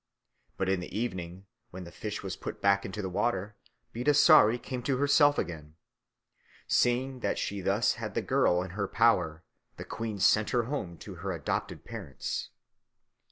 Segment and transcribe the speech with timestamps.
[0.57, 3.55] But in the evening, when the fish was put back into the water,
[3.93, 5.75] Bidasari came to herself again.
[6.65, 9.43] Seeing that she thus had the girl in her power,
[9.77, 12.49] the queen sent her home to her adopted parents.